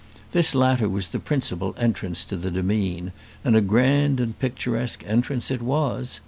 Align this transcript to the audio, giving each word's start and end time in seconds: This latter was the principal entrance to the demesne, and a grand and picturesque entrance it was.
This 0.31 0.55
latter 0.55 0.89
was 0.89 1.09
the 1.09 1.19
principal 1.19 1.75
entrance 1.77 2.23
to 2.23 2.35
the 2.35 2.49
demesne, 2.49 3.11
and 3.45 3.55
a 3.55 3.61
grand 3.61 4.19
and 4.19 4.33
picturesque 4.39 5.03
entrance 5.05 5.51
it 5.51 5.61
was. 5.61 6.19